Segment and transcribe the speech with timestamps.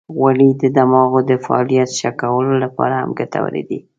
[0.15, 3.79] غوړې د دماغ د فعالیت ښه کولو لپاره هم ګټورې دي.